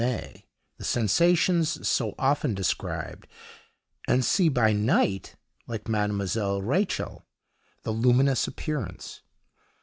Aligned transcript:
Maix, 0.03 0.41
the 0.77 0.83
sensations 0.83 1.87
so 1.87 2.15
often 2.17 2.55
described, 2.55 3.27
and 4.07 4.25
see 4.25 4.49
by 4.49 4.73
night, 4.73 5.35
like 5.67 5.83
Mdlle. 5.83 6.63
Reichel, 6.65 7.21
the 7.83 7.91
luminous 7.91 8.47
appearance. 8.47 9.21